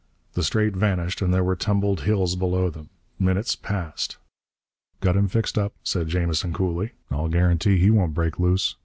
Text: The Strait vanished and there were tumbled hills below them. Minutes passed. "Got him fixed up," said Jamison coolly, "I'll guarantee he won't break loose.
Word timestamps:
The 0.33 0.41
Strait 0.41 0.75
vanished 0.75 1.21
and 1.21 1.31
there 1.31 1.43
were 1.43 1.55
tumbled 1.55 2.01
hills 2.05 2.35
below 2.35 2.71
them. 2.71 2.89
Minutes 3.19 3.55
passed. 3.55 4.17
"Got 4.99 5.15
him 5.15 5.27
fixed 5.27 5.59
up," 5.59 5.73
said 5.83 6.07
Jamison 6.07 6.53
coolly, 6.53 6.93
"I'll 7.11 7.29
guarantee 7.29 7.77
he 7.77 7.91
won't 7.91 8.15
break 8.15 8.39
loose. 8.39 8.77